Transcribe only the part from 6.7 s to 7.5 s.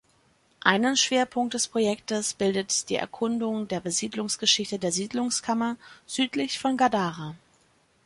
Gadara.